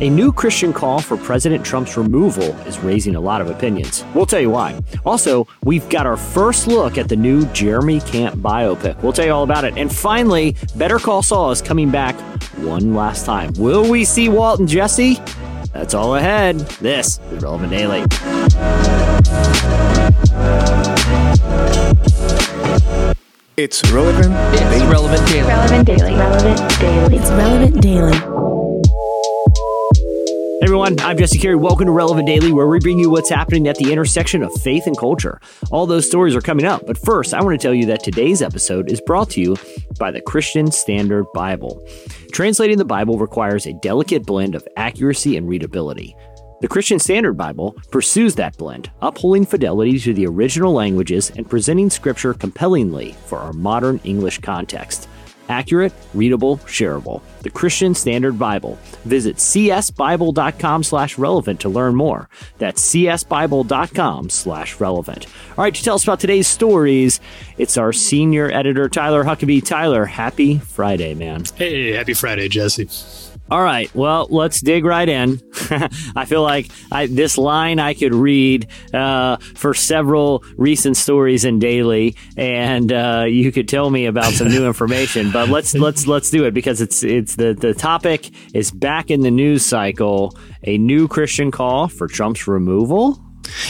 [0.00, 4.04] A new Christian call for President Trump's removal is raising a lot of opinions.
[4.12, 4.80] We'll tell you why.
[5.06, 9.00] Also, we've got our first look at the new Jeremy Camp biopic.
[9.04, 9.78] We'll tell you all about it.
[9.78, 12.18] And finally, Better Call Saul is coming back
[12.56, 13.52] one last time.
[13.56, 15.20] Will we see Walt and Jesse?
[15.72, 16.58] That's all ahead.
[16.80, 18.02] This is Relevant Daily.
[23.56, 24.34] It's relevant.
[24.52, 24.86] It's daily.
[24.88, 25.46] relevant daily.
[25.46, 26.14] Relevant Daily.
[26.14, 27.16] Relevant Daily.
[27.16, 28.33] It's relevant daily.
[30.64, 31.56] Everyone, I'm Jesse Carey.
[31.56, 34.86] Welcome to Relevant Daily, where we bring you what's happening at the intersection of faith
[34.86, 35.38] and culture.
[35.70, 38.40] All those stories are coming up, but first, I want to tell you that today's
[38.40, 39.56] episode is brought to you
[39.98, 41.86] by the Christian Standard Bible.
[42.32, 46.16] Translating the Bible requires a delicate blend of accuracy and readability.
[46.62, 51.90] The Christian Standard Bible pursues that blend, upholding fidelity to the original languages and presenting
[51.90, 55.10] scripture compellingly for our modern English context.
[55.48, 57.22] Accurate, readable, shareable.
[57.42, 58.78] The Christian Standard Bible.
[59.04, 62.28] Visit csbible.com slash relevant to learn more.
[62.58, 65.26] That's csbible.com slash relevant.
[65.56, 67.20] All right, to tell us about today's stories,
[67.58, 69.64] it's our senior editor, Tyler Huckabee.
[69.64, 71.44] Tyler, happy Friday, man.
[71.56, 72.88] Hey, happy Friday, Jesse.
[73.50, 75.38] All right, well, let's dig right in.
[76.16, 81.58] I feel like I, this line I could read uh, for several recent stories in
[81.58, 85.30] daily, and uh, you could tell me about some new information.
[85.30, 89.20] But let's let's let's do it because it's it's the the topic is back in
[89.20, 90.34] the news cycle.
[90.62, 93.20] A new Christian call for Trump's removal.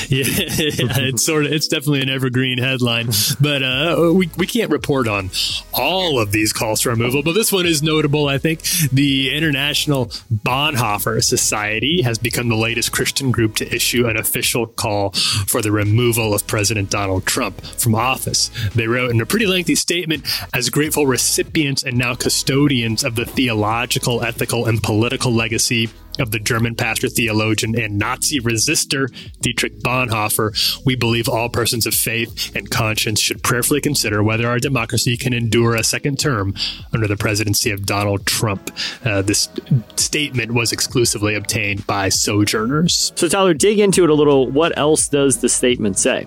[0.08, 5.08] Yeah, it's sort of it's definitely an evergreen headline, but uh, we we can't report
[5.08, 5.30] on
[5.72, 7.22] all of these calls for removal.
[7.22, 8.28] But this one is notable.
[8.28, 14.16] I think the International Bonhoeffer Society has become the latest Christian group to issue an
[14.16, 18.50] official call for the removal of President Donald Trump from office.
[18.74, 23.24] They wrote in a pretty lengthy statement as grateful recipients and now custodians of the
[23.24, 30.84] theological, ethical, and political legacy of the German pastor, theologian, and Nazi resistor Dietrich Bonhoeffer,
[30.84, 35.32] we believe all persons of faith and conscience should prayerfully consider whether our democracy can
[35.32, 36.54] endure a second term
[36.92, 38.70] under the presidency of Donald Trump.
[39.04, 39.48] Uh, this
[39.96, 43.12] statement was exclusively obtained by sojourners.
[43.16, 44.50] So, Tyler, dig into it a little.
[44.50, 46.26] What else does the statement say?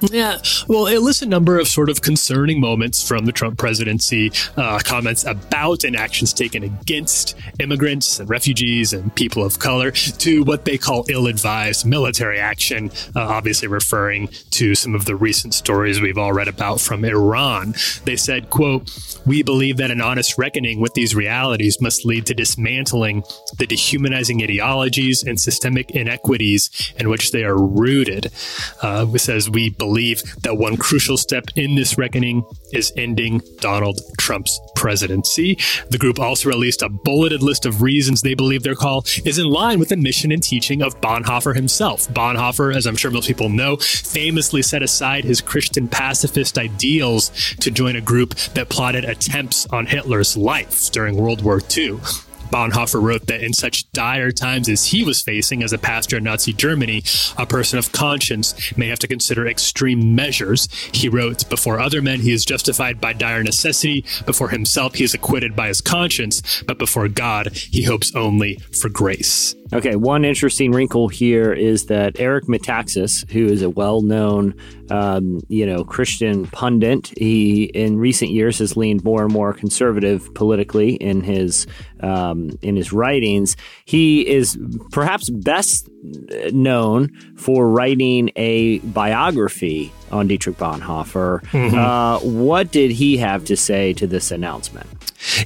[0.00, 0.38] Yeah,
[0.68, 4.78] well, it lists a number of sort of concerning moments from the Trump presidency, uh,
[4.84, 10.64] comments about and actions taken against immigrants and refugees and people of color, to what
[10.64, 16.00] they call ill advised military action, uh, obviously referring to some of the recent stories
[16.00, 17.74] we've all read about from Iran.
[18.04, 18.88] They said, quote,
[19.26, 23.24] We believe that an honest reckoning with these realities must lead to dismantling
[23.58, 28.30] the dehumanizing ideologies and systemic inequities in which they are rooted.
[28.80, 32.44] Uh, it says, We believe believe that one crucial step in this reckoning
[32.74, 35.56] is ending Donald Trump's presidency.
[35.88, 39.46] The group also released a bulleted list of reasons they believe their call is in
[39.46, 42.06] line with the mission and teaching of Bonhoeffer himself.
[42.08, 47.70] Bonhoeffer, as I'm sure most people know, famously set aside his Christian pacifist ideals to
[47.70, 51.98] join a group that plotted attempts on Hitler's life during World War II.
[52.50, 56.24] Bonhoeffer wrote that in such dire times as he was facing as a pastor in
[56.24, 57.02] Nazi Germany,
[57.36, 60.68] a person of conscience may have to consider extreme measures.
[60.92, 64.04] He wrote, Before other men, he is justified by dire necessity.
[64.26, 66.62] Before himself, he is acquitted by his conscience.
[66.66, 69.54] But before God, he hopes only for grace.
[69.70, 74.54] Okay, one interesting wrinkle here is that Eric Metaxas, who is a well-known,
[74.90, 80.32] um, you know, Christian pundit, he in recent years has leaned more and more conservative
[80.34, 81.66] politically in his
[82.00, 83.56] um, in his writings.
[83.84, 84.58] He is
[84.90, 85.88] perhaps best
[86.50, 91.42] known for writing a biography on Dietrich Bonhoeffer.
[91.50, 91.78] Mm-hmm.
[91.78, 94.88] Uh, what did he have to say to this announcement?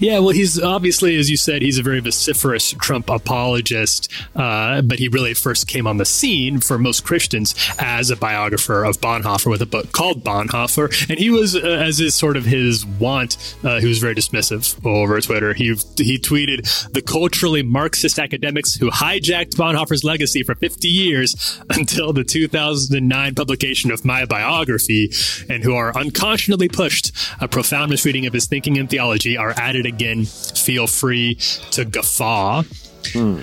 [0.01, 4.99] Yeah, well, he's obviously, as you said, he's a very vociferous Trump apologist, uh, but
[4.99, 9.51] he really first came on the scene for most Christians as a biographer of Bonhoeffer
[9.51, 11.09] with a book called Bonhoeffer.
[11.09, 14.85] And he was, uh, as is sort of his want, uh, he was very dismissive
[14.87, 15.55] over Twitter.
[15.55, 22.13] He, he tweeted, the culturally Marxist academics who hijacked Bonhoeffer's legacy for 50 years until
[22.13, 24.52] the 2009 publication of my biography
[25.49, 29.77] and who are unconscionably pushed a profound misreading of his thinking and theology are at
[29.77, 30.25] it again.
[30.25, 31.37] Feel free
[31.71, 32.63] to guffaw.
[33.13, 33.41] Hmm.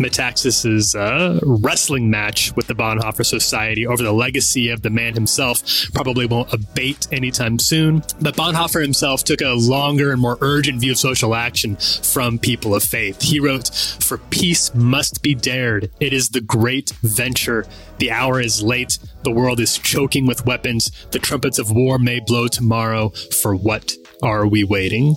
[0.00, 5.62] Metaxas's uh, wrestling match with the Bonhoeffer Society over the legacy of the man himself
[5.92, 8.02] probably won't abate anytime soon.
[8.20, 12.74] But Bonhoeffer himself took a longer and more urgent view of social action from people
[12.74, 13.20] of faith.
[13.22, 13.68] He wrote,
[14.00, 15.90] For peace must be dared.
[16.00, 17.66] It is the great venture.
[17.98, 18.98] The hour is late.
[19.22, 20.90] The world is choking with weapons.
[21.10, 23.10] The trumpets of war may blow tomorrow.
[23.42, 23.92] For what
[24.22, 25.14] are we waiting?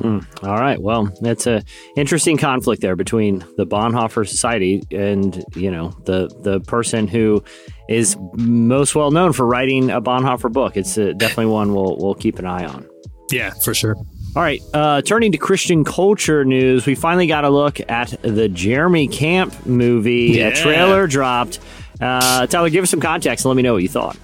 [0.00, 0.80] Mm, all right.
[0.80, 1.62] Well, that's a
[1.96, 7.42] interesting conflict there between the Bonhoeffer Society and you know the the person who
[7.88, 10.76] is most well known for writing a Bonhoeffer book.
[10.76, 12.86] It's uh, definitely one we'll we'll keep an eye on.
[13.30, 13.96] Yeah, for sure.
[14.36, 18.48] All right, uh, turning to Christian culture news, we finally got a look at the
[18.48, 20.32] Jeremy Camp movie.
[20.32, 20.48] Yeah.
[20.48, 21.60] A trailer dropped.
[22.00, 24.16] Uh, Tyler, give us some context and let me know what you thought.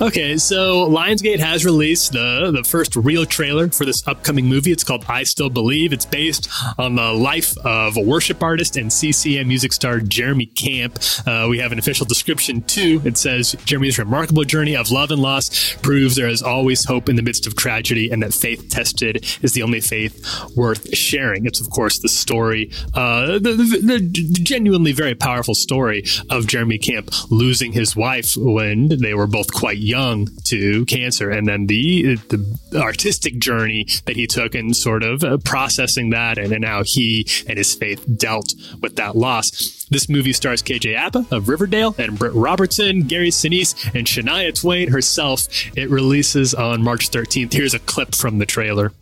[0.00, 4.70] Okay, so Lionsgate has released the the first real trailer for this upcoming movie.
[4.70, 5.92] It's called I Still Believe.
[5.92, 6.48] It's based
[6.78, 10.98] on the life of a worship artist and CCM music star Jeremy Camp.
[11.26, 13.02] Uh, we have an official description too.
[13.04, 17.16] It says Jeremy's remarkable journey of love and loss proves there is always hope in
[17.16, 20.24] the midst of tragedy, and that faith tested is the only faith
[20.54, 21.46] worth sharing.
[21.46, 26.78] It's of course the story, uh, the, the, the genuinely very powerful story of Jeremy
[26.78, 32.16] Camp losing his wife when they were both quite young to cancer, and then the
[32.28, 36.82] the artistic journey that he took and sort of uh, processing that, and, and how
[36.84, 38.52] he and his faith dealt
[38.82, 39.86] with that loss.
[39.88, 44.90] This movie stars KJ Apa of Riverdale and Britt Robertson, Gary Sinise, and Shania Twain
[44.90, 45.48] herself.
[45.74, 47.54] It releases on March 13th.
[47.54, 48.92] Here's a clip from the trailer.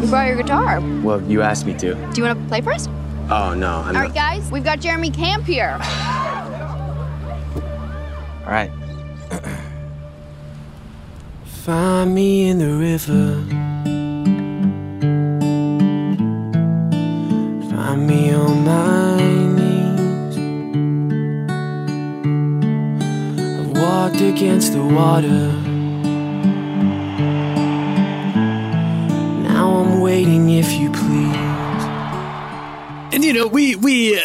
[0.00, 0.80] You brought your guitar.
[1.02, 1.94] Well, you asked me to.
[1.94, 2.88] Do you want to play for us?
[3.28, 5.76] Oh no, I'm All right, guys, we've got Jeremy Camp here.
[8.44, 8.70] All right.
[11.44, 13.42] Find me in the river.
[17.68, 19.16] Find me on my
[19.56, 20.38] knees.
[23.58, 25.50] I've walked against the water.
[29.42, 31.45] Now I'm waiting if you please.
[33.16, 34.20] And you know, we we uh,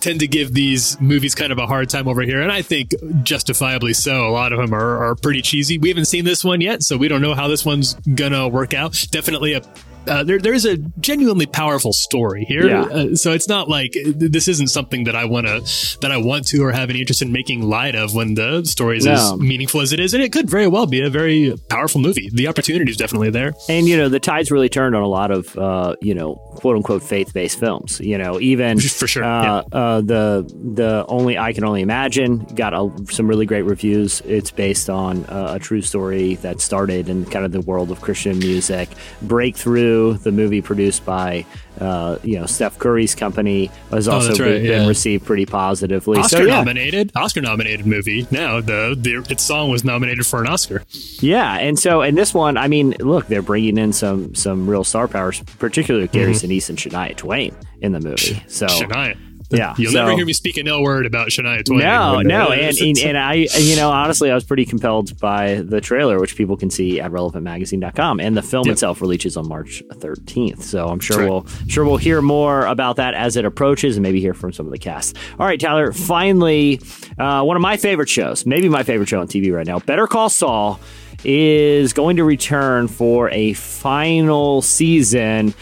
[0.00, 2.90] tend to give these movies kind of a hard time over here, and I think
[3.22, 4.28] justifiably so.
[4.28, 5.78] A lot of them are, are pretty cheesy.
[5.78, 8.74] We haven't seen this one yet, so we don't know how this one's gonna work
[8.74, 9.02] out.
[9.10, 9.62] Definitely a
[10.08, 12.82] uh, there, there is a genuinely powerful story here, Yeah.
[12.82, 15.60] uh, so it's not like this isn't something that I want to
[16.00, 18.98] that I want to or have any interest in making light of when the story
[18.98, 19.12] is No.
[19.12, 22.30] as meaningful as it is, and it could very well be a very powerful movie.
[22.32, 23.52] The opportunity is definitely there.
[23.68, 26.76] And you know, the tide's really turned on a lot of uh, you know, quote
[26.76, 28.00] unquote faith based films.
[28.00, 30.44] You know, even For sure, Uh, uh, the
[30.74, 34.20] the only I can only imagine got a, some really great reviews.
[34.26, 38.00] It's based on uh, a true story that started in kind of the world of
[38.00, 38.88] Christian music.
[39.22, 41.44] Breakthrough, the movie produced by
[41.80, 44.86] uh, you know Steph Curry's company, has also Oh, been, right, been yeah.
[44.88, 46.18] received pretty positively.
[46.18, 48.26] Oscar so yeah, nominated, Oscar nominated movie.
[48.30, 50.82] Now the, the its song was nominated for an Oscar.
[51.20, 54.84] Yeah, and so and this one, I mean, look, they're bringing in some some real
[54.84, 58.42] star powers, particularly Gary Sinise and Shania Twain in the movie.
[58.48, 59.16] So Shania.
[59.58, 61.80] Yeah, You'll so- never hear me speak an ill word about Shania Twain.
[61.80, 65.80] no, no, and, and and I, you know, honestly, I was pretty compelled by the
[65.80, 68.72] trailer, which people can see at relevantmagazine.com, and the film Yep.
[68.72, 70.62] itself releases on March 13th.
[70.62, 71.28] So I'm sure right.
[71.30, 74.66] we'll sure we'll hear more about that as it approaches, and maybe hear from some
[74.66, 75.16] of the cast.
[75.38, 75.92] All right, Tyler.
[75.92, 76.80] Finally,
[77.18, 80.06] uh, one of my favorite shows, maybe my favorite show on TV right now, Better
[80.06, 80.80] Call Saul,
[81.24, 85.54] is going to return for a final season.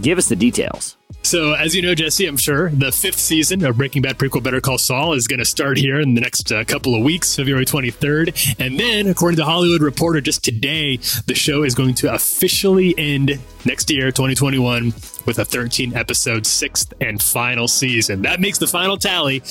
[0.00, 0.96] Give us the details.
[1.26, 4.60] So, as you know, Jesse, I'm sure the fifth season of Breaking Bad prequel Better
[4.60, 7.64] Call Saul is going to start here in the next uh, couple of weeks, February
[7.64, 8.54] 23rd.
[8.64, 13.40] And then, according to Hollywood Reporter, just today, the show is going to officially end
[13.64, 14.94] next year, 2021,
[15.26, 18.22] with a 13 episode sixth and final season.
[18.22, 19.42] That makes the final tally.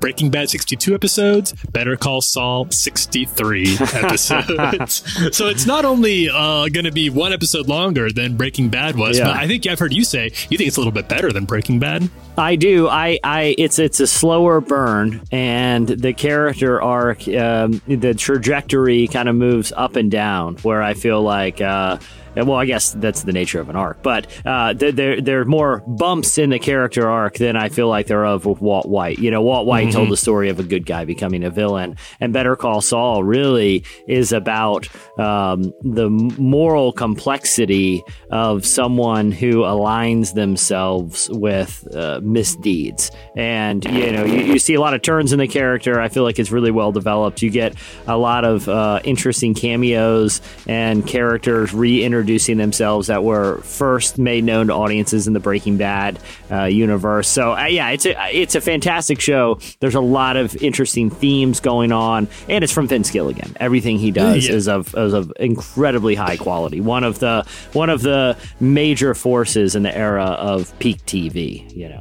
[0.00, 5.36] Breaking Bad 62 episodes, Better Call Saul 63 episodes.
[5.36, 9.18] so it's not only uh, going to be one episode longer than Breaking Bad was,
[9.18, 9.24] Yeah.
[9.26, 11.44] but I think I've heard you say you think it's a little bit better than
[11.44, 12.08] Breaking Bad.
[12.38, 12.88] I do.
[12.88, 19.28] I, I, it's it's a slower burn, and the character arc, um, the trajectory kind
[19.28, 20.56] of moves up and down.
[20.62, 21.98] Where I feel like, uh,
[22.34, 25.82] well, I guess that's the nature of an arc, but uh, there, there are more
[25.86, 29.18] bumps in the character arc than I feel like there are of with Walt White.
[29.18, 32.32] You know, Walt White told the story of a good guy becoming a villain, and
[32.32, 41.28] Better Call Saul really is about um, the moral complexity of someone who aligns themselves
[41.30, 43.10] with uh, misdeeds.
[43.36, 46.00] And, you know, you, you see a lot of turns in the character.
[46.00, 47.42] I feel like it's really well developed.
[47.42, 47.74] You get
[48.06, 51.72] a lot of uh, interesting cameos and characters
[52.20, 56.18] reintroducing themselves that were first made known to audiences in the Breaking Bad
[56.50, 57.28] uh, universe.
[57.28, 59.58] So, uh, yeah, it's a, it's a fantastic show.
[59.80, 63.56] There's a lot of interesting themes going on, and it's from Vince Gilligan.
[63.58, 64.54] Everything he does Yeah.
[64.54, 66.80] is of, is of incredibly high quality.
[66.80, 71.74] One of the one of the major forces in the era of peak TV.
[71.74, 72.00] You know,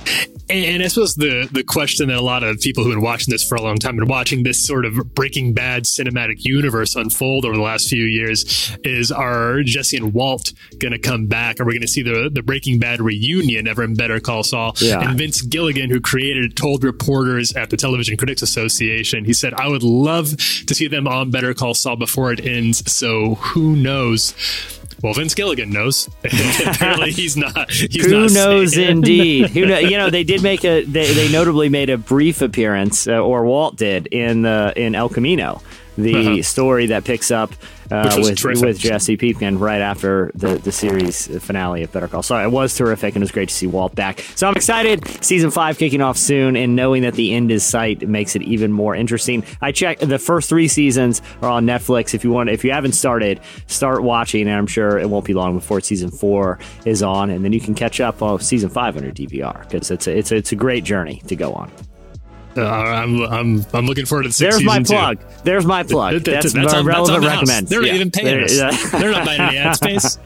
[0.49, 3.47] And I suppose the the question that a lot of people who've been watching this
[3.47, 7.55] for a long time and watching this sort of Breaking Bad cinematic universe unfold over
[7.55, 11.59] the last few years is: Are Jesse and Walt going to come back?
[11.59, 14.73] Are we going to see the the Breaking Bad reunion ever in Better Call Saul?
[14.79, 15.01] Yeah.
[15.01, 19.67] And Vince Gilligan, who created told reporters at the Television Critics Association, he said, "I
[19.67, 24.33] would love to see them on Better Call Saul before it ends." So who knows?
[25.01, 26.09] Well, Vince Gilligan knows.
[26.23, 27.71] Apparently, he's not.
[27.71, 29.49] He's Who not knows, saying indeed.
[29.51, 30.83] Who know, You know, they did make a.
[30.83, 35.09] They, they notably made a brief appearance, uh, or Walt did in the in El
[35.09, 35.61] Camino,
[35.97, 36.41] the Uh-huh.
[36.43, 37.53] story that picks up
[37.91, 42.43] uh, with with Jesse Pinkman right after the the series finale of Better Call Saul.
[42.43, 44.19] It was terrific, and it was great to see Walt back.
[44.35, 45.07] So I'm excited.
[45.23, 48.71] Season five kicking off soon, and knowing that the end is sight makes it even
[48.71, 49.43] more interesting.
[49.61, 52.13] I checked the first three seasons are on Netflix.
[52.13, 55.33] If you want, if you haven't started, start watching, and I'm sure it won't be
[55.33, 58.97] long before season four is on, and then you can catch up on season five
[58.97, 61.71] on your DVR because it's a, it's a, it's a great journey to go on.
[62.57, 64.93] Uh, I'm I'm I'm looking forward to the sixth There's my too.
[64.93, 65.19] plug.
[65.43, 66.13] There's my plug.
[66.15, 68.57] That- That's, that's, my on, that's relevant on the They're not even paying There- us.
[68.57, 68.71] yeah.
[68.99, 70.17] They're not buying any ad space.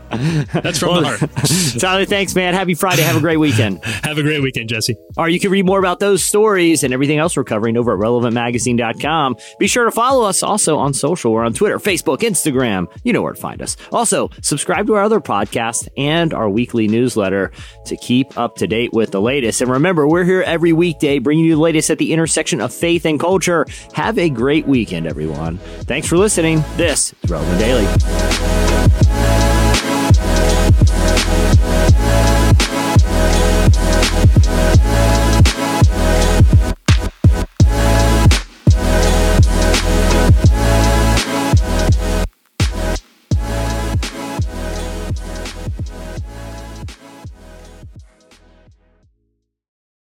[0.54, 1.80] That's from the heart.
[1.80, 2.54] Tyler, thanks, man.
[2.54, 3.02] Happy Friday.
[3.02, 3.84] Have a great weekend.
[4.04, 4.96] Have a great weekend, Jesse.
[5.18, 7.94] All right, you can read more about those stories and everything else we're covering over
[7.94, 9.38] at relevantmagazine.com.
[9.60, 11.34] Be sure to follow us also on social.
[11.34, 12.88] We're on Twitter, Facebook, Instagram.
[13.04, 13.76] You know where to find us.
[13.92, 17.52] Also, subscribe to our other podcast and our weekly newsletter
[17.86, 19.62] to keep up to date with the latest.
[19.62, 23.20] And remember, we're here every weekday bringing you the latest at intersection of faith and
[23.20, 23.66] culture.
[23.94, 25.58] Have a great weekend, everyone.
[25.82, 26.64] Thanks for listening.
[26.78, 28.33] This is Relevant Daily.